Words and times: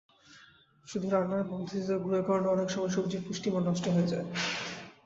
শুধু 0.87 1.07
রান্নার 1.09 1.49
পদ্ধতিতে 1.49 1.93
ভুলের 2.03 2.23
কারণে 2.27 2.47
অনেক 2.47 2.67
সময় 2.69 2.93
সবজির 2.95 3.25
পুষ্টিমান 3.25 3.63
নষ্ট 3.67 3.85
হয়ে 3.87 4.11
যায়। 4.11 4.27